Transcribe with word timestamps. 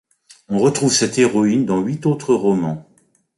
On 0.49 0.57
retrouve 0.57 0.91
cette 0.93 1.19
héroïne 1.19 1.67
dans 1.67 1.79
huit 1.81 2.07
autres 2.07 2.33
romans. 2.33 2.89